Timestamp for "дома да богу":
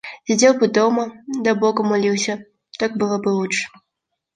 0.67-1.83